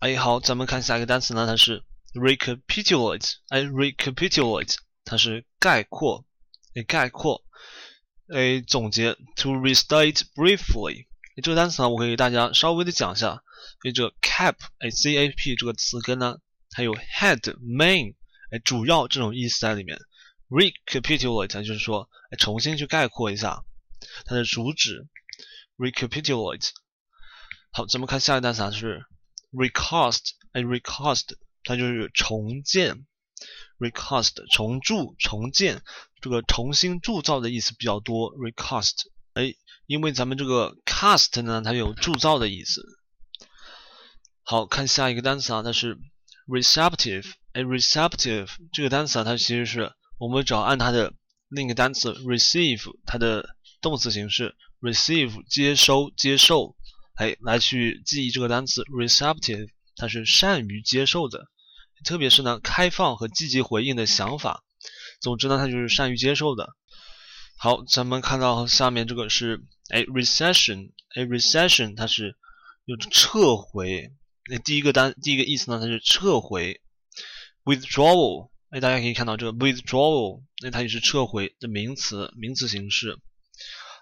[0.00, 1.84] 哎，好，咱们看下一个单词呢，它是。
[2.14, 6.26] recapitulate，哎，recapitulate，它是概括，
[6.74, 7.42] 哎，概括，
[8.28, 9.14] 哎，总结。
[9.36, 11.06] To restate briefly，
[11.42, 13.42] 这个单词呢，我可以给大家稍微的讲一下。
[13.82, 16.36] 因为这个 cap，哎，c a p 这个词根呢，
[16.68, 18.14] 它有 head，main，
[18.52, 19.98] 哎，主要这种意思在里面。
[20.48, 23.64] recapitulate 就是说，哎，重新去概括一下
[24.26, 25.08] 它的主旨。
[25.78, 26.68] recapitulate。
[27.72, 29.02] 好，咱们看下一个单词啊，是
[29.50, 30.20] recast，
[30.52, 31.24] 哎，recast
[31.64, 33.06] 它就是重建
[33.78, 35.82] ，recast 重铸、重建，
[36.20, 38.92] 这个重新铸造的意思比较多，recast，
[39.32, 39.54] 哎，
[39.86, 42.82] 因为咱们这个 cast 呢，它有铸造的意思。
[44.42, 45.98] 好看下一个单词啊，它是
[46.46, 51.12] receptive，哎，receptive 这个单词啊，它其实是我们只要按它的
[51.48, 56.74] 另一个单词 receive，它的动词形式 receive 接收、接受。
[57.16, 61.46] 哎，来去记忆这个单词 receptive，它是善于接受的，
[62.06, 64.64] 特别是呢开放和积极回应的想法。
[65.20, 66.70] 总之呢，它就是善于接受的。
[67.58, 72.34] 好，咱们看到下面这个是哎 recession，哎 recession 它是
[72.86, 74.10] 有撤回。
[74.50, 76.80] 那第一个单第一个意思呢，它是撤回
[77.64, 78.50] withdrawal。
[78.70, 83.18] 哎，大家可以看到这个 withdrawal，那它也是撤回的名词，名词形式。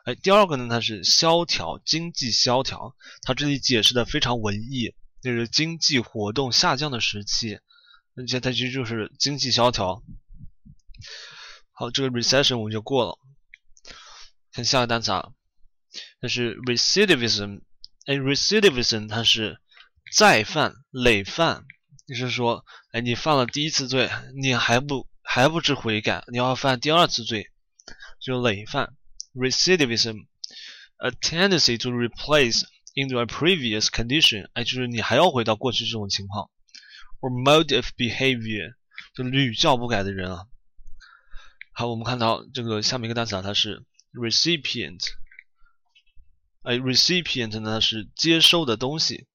[0.04, 2.94] 哎，第二个呢，它是萧条，经济萧条。
[3.22, 7.58] 它这里解释的非常文艺，就是经济活动下降的时期，
[8.16, 10.02] 而且它其实就是经济萧条。
[11.72, 13.18] 好，这个 recession 我们就过了。
[14.52, 15.32] 看下个单词啊，
[16.20, 17.62] 它是 recidivism。
[18.06, 19.60] 哎，recidivism 它是
[20.12, 21.66] 再犯、累犯，
[22.14, 27.50] 就是说，哎，你犯了第一次罪，你还不还不知悔改，你要犯第二次罪，
[28.20, 28.94] 就累犯。
[29.32, 30.26] recidivism,
[30.98, 36.50] a tendency to replace into a previous condition，哎，就是你还要回到过去这种情况
[37.20, 38.74] ，or mode of behavior，
[39.14, 40.46] 就屡教不改的人啊。
[41.72, 45.00] 好，我们看到这个下面一个单词啊，它是 recipient，
[46.62, 49.28] 哎，recipient 呢是接收的东西，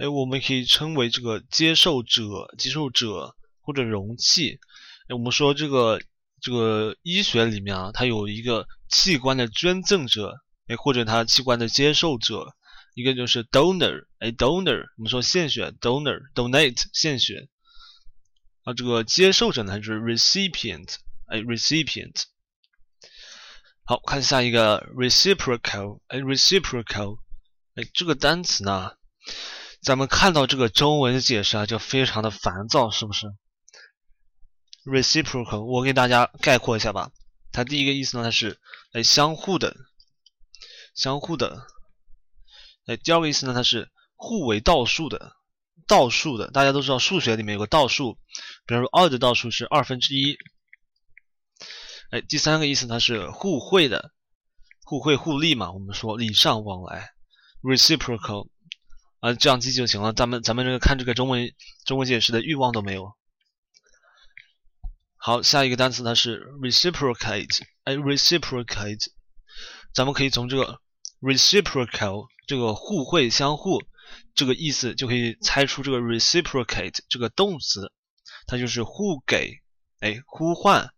[0.00, 4.58] 哎，我们可以称为这个接受者、接受者或者容器。
[5.08, 6.00] 哎，我们说这个。
[6.42, 10.36] 这个医学里面啊，它有一个器官的捐赠者，
[10.68, 12.54] 哎，或者它器官的接受者，
[12.94, 17.50] 一个就是 donor，哎，donor，我们说献血，donor，donate，献血，
[18.62, 20.94] 啊，这个接受者呢就是 recipient，
[21.26, 22.22] 哎，recipient。
[23.84, 27.18] 好看下一个 reciprocal，哎，reciprocal，
[27.74, 28.92] 哎，这个单词呢，
[29.82, 33.26] 咱们看到这个中文解释啊，就非常的烦躁，是不是
[34.84, 37.10] ？reciprocal，我给大家概括一下吧。
[37.50, 38.60] 它第一个意思呢，它是
[38.92, 39.74] 哎相互的，
[40.94, 41.66] 相互的。
[42.86, 45.32] 哎，第二个意思呢，它是互为倒数的，
[45.86, 46.50] 倒数的。
[46.50, 48.18] 大家都知道数学里面有个倒数，
[48.66, 50.36] 比如说二的倒数是二分之一。
[52.10, 54.12] 哎，第三个意思它是互惠的，
[54.84, 57.12] 互惠互利嘛，我们说礼尚往来
[57.62, 58.48] ，reciprocal。
[59.20, 60.12] 啊，这样记就行了。
[60.12, 61.52] 咱们咱们这个看这个中文
[61.84, 63.14] 中文解释的欲望都没有。
[65.16, 69.08] 好，下一个单词它是 reciprocate，哎，reciprocate，
[69.92, 70.80] 咱们可以从这个
[71.20, 73.82] reciprocal 这个互惠相互
[74.34, 77.92] 这个意思就可以猜出这个 reciprocate 这个动词，
[78.46, 79.58] 它就是互给，
[79.98, 80.88] 哎，呼唤、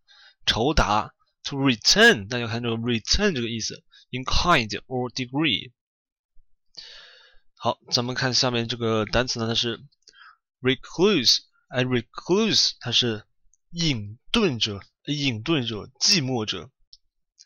[0.47, 1.11] 酬答
[1.43, 3.83] ，to return，大家看这个 return 这个意思
[4.13, 5.73] ，in kind or degree。
[7.65, 9.79] 好，咱们看下面这个单词呢，它是
[10.61, 13.23] recluse，哎，recluse 它是。
[13.71, 16.71] 隐遁者，隐遁者，寂寞者。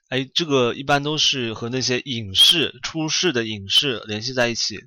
[0.08, 4.78] 哎，这个一般都是和那些隐士、出世的隐士联系在一起。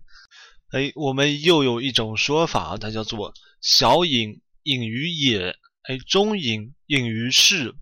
[0.71, 7.75] 哎，我们又有一种说法，它叫做小隐隐于野，哎，中隐隐于市，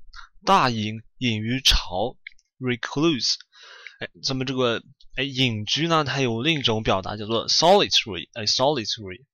[0.43, 2.17] 大隐隐于朝。
[2.59, 3.35] recluse。
[4.01, 4.83] 哎，咱们这个
[5.17, 9.25] 哎隐居呢，它有另一种表达，叫做 solitary，哎，solitary。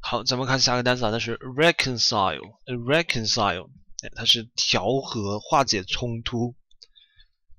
[0.00, 3.68] 好，咱们看下个单词啊，它是 reconcile，reconcile，
[4.04, 6.54] 哎，它是调和、化解冲突。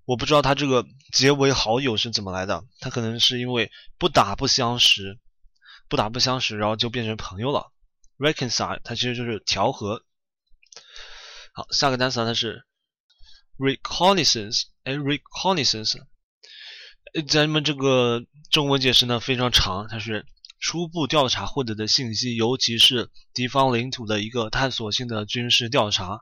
[0.06, 5.20] 我不知道它这个结为好友是怎么来的，它可能是因为不打不相识，
[5.90, 7.74] 不打不相识，然后就变成朋友了。
[8.18, 10.06] reconcile，它其实就是调和。
[11.54, 12.64] 好，下个单词啊，它是
[13.58, 16.00] reconnaissance，哎，reconnaissance，
[17.28, 20.26] 咱们这个中文解释呢非常长，它是。
[20.58, 26.22] 初步调查获得的信息，尤其是敌方领土的一个探索性的军事调查，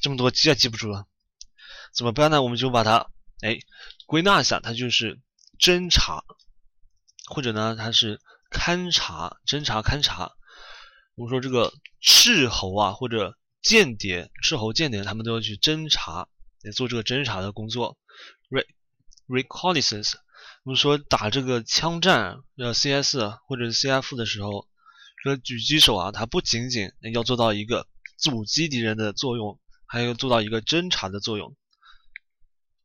[0.00, 1.06] 这么多记也记不住了，
[1.94, 2.42] 怎么办呢？
[2.42, 3.08] 我们就把它
[3.42, 3.58] 哎
[4.06, 5.20] 归纳一下，它就是
[5.60, 6.24] 侦查，
[7.26, 8.20] 或者呢它是
[8.50, 10.32] 勘察、侦查、勘察。
[11.14, 16.26] 我们说这个斥候啊，或者间谍、斥候、间谍，他们都要去侦查，
[16.62, 17.96] 来做这个侦查的工作
[18.50, 18.66] Right
[19.28, 20.14] reconnaissance。
[20.64, 24.68] 我们说打这个枪战，呃 CS 或者是 CF 的时候，
[25.22, 27.86] 这个狙击手啊，他不仅仅要做到一个
[28.18, 31.56] 阻击敌人的作用，还要做到一个侦查的作用。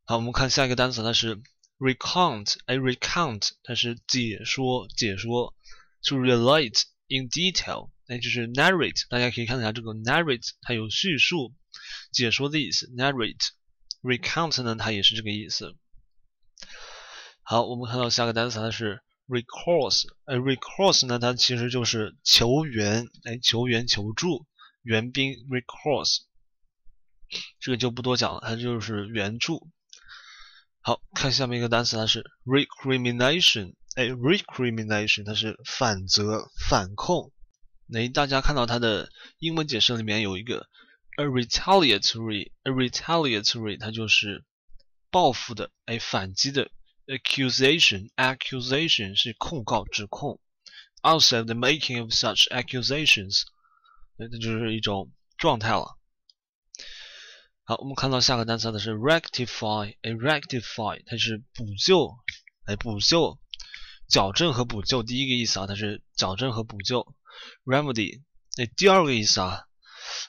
[0.06, 1.42] 好，我们看下一个单词，它是
[1.80, 5.56] recount，哎，recount 它是解说，解说
[6.04, 11.54] ，to relate in detail，哎，就是 narrate，大家可以看一下这个 narrate，它有叙述、
[12.12, 15.76] 解说的意思，narrate，recount 呢，它也是这个意思。
[17.44, 24.46] 好，我们看到下个单词它是 recourse，哎，recourse 呢，它其实就是求援，哎，求援求助，
[24.84, 26.20] 援兵 recourse，
[27.60, 29.68] 这个就不多讲了，它就是援助。
[30.82, 33.74] 好看下面一个单词，它是 recrimination。
[33.96, 37.32] 哎，recrimination 它是反责、反控。
[37.88, 40.68] 那大家看到它的英文解释里面有一个
[41.18, 44.46] a retaliatory，a retaliatory 它就是
[45.10, 46.72] 报复的，哎，反击的。
[47.08, 50.40] Accusation，accusation 是控告、指控。
[51.04, 53.42] outside the making of such accusations，
[54.18, 55.98] 那这就是一种状态了。
[57.64, 62.20] 好，我们看到下个单词它是 rectify，哎，rectify 它是补救，
[62.66, 63.40] 哎，补救、
[64.08, 65.02] 矫正和补救。
[65.02, 67.16] 第一个意思啊，它是矫正和补救。
[67.66, 68.22] remedy，
[68.58, 69.66] 哎，第二个意思啊，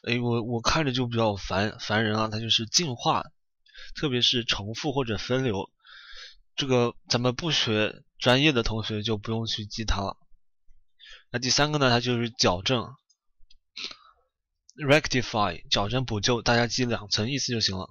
[0.04, 3.26] 哎，我我看着就比较烦烦人啊，它就是净化，
[3.94, 5.70] 特别是重复或者分流。
[6.55, 10.16] 这个咱们不学专业的同学就不用去记它了。
[11.30, 12.94] 那第三个呢，它就是矫正。
[14.74, 17.90] rectify 矫正补救，大家记两层意思就行了。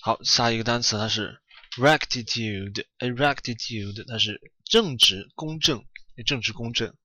[0.00, 1.40] 好，下一个单词它是
[1.76, 5.84] rectitude，a rectitude 它是正直公正，
[6.26, 6.96] 正直公正。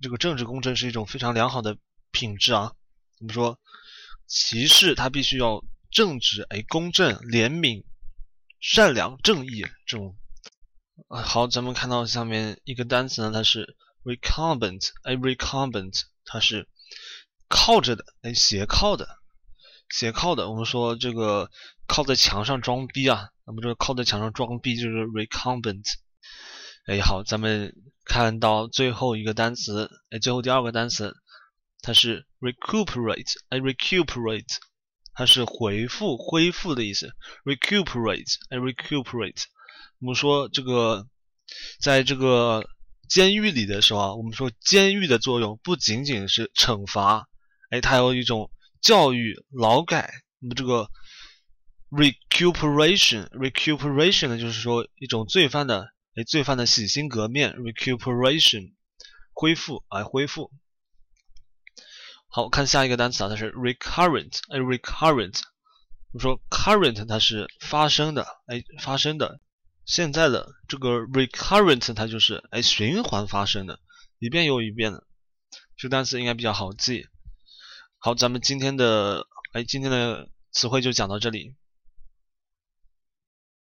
[0.00, 1.76] 这个正直公正是一种非常良好的
[2.10, 2.72] 品质啊。
[3.18, 3.60] 我们说
[4.26, 7.84] 骑士他必须要正直，哎，公正、怜悯、
[8.60, 10.16] 善良、正义这种。
[11.08, 16.68] 啊，好，咱们看到下面一个单词呢，它是 recumbent，a recumbent 它是。
[17.52, 19.08] 靠着的，哎，斜靠的，
[19.88, 20.48] 斜靠的。
[20.48, 21.50] 我们说这个
[21.88, 25.84] 靠在墙上装逼啊，那么这个靠在墙上装逼就是 recumbent。
[26.86, 31.12] 哎，好，咱们看到最后一个单词，哎，最后第二个单词，
[31.82, 34.56] 它是 recuperate，哎，recuperate，
[35.14, 37.12] 它是回复、恢复的意思。
[37.44, 39.42] recuperate，哎，recuperate。
[40.00, 41.06] 我们说这个，
[41.80, 42.64] 在这个
[43.08, 47.28] 监狱里的时候啊，我们说监狱的作用不仅仅是惩罚。
[47.70, 48.50] 哎，它有一种
[48.80, 50.12] 教育、劳改。
[50.38, 50.88] 那么这个
[51.90, 57.52] recuperation，recuperation 呢，就是说一种罪犯的，哎，罪犯的洗心革面。
[57.54, 58.72] recuperation，
[59.34, 60.50] 恢复，哎，恢复。
[62.32, 65.40] 好，看下一个单词啊，它是 recurrent，哎，recurrent。
[66.12, 69.40] 我们说 current 它是发生的，哎，发生的，
[69.84, 73.80] 现在的这个 recurrent 它就是哎循环发生的，
[74.20, 75.04] 一遍又一遍的。
[75.76, 77.08] 这个单词应该比较好记。
[77.98, 81.56] 好，咱们今天的哎，今天的词汇就讲到这里。